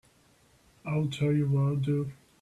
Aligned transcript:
I'll 0.83 1.05
tell 1.05 1.31
you 1.31 1.45
what 1.47 1.59
I'll 1.61 1.75
do. 1.75 2.11